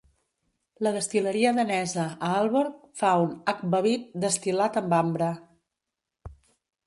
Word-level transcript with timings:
La 0.85 0.91
destil·leria 0.93 1.49
danesa 1.57 2.05
Aalborg 2.29 2.79
fa 3.01 3.11
un 3.25 3.35
"akvavit" 3.53 4.07
destil·lat 4.23 4.79
amb 4.83 4.95
ambre. 5.03 5.27